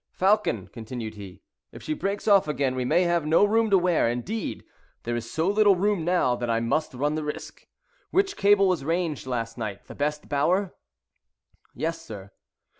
[0.13, 4.09] "Falcon," continued he, "if she breaks off again we may have no room to wear;
[4.09, 4.63] indeed,
[5.03, 7.67] there is so little room now, that I must run the risk.
[8.09, 10.73] Which cable was ranged last night—the best bower?"
[11.75, 12.31] "Yes, sir."